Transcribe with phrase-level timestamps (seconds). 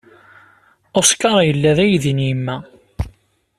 [1.01, 2.57] Oscar yella d aydi n yemma.